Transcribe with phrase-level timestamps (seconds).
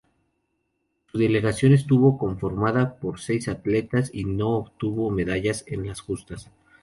[1.11, 6.49] Su delegación estuvo conformada por seis atletas y no obtuvo medallas en las justas.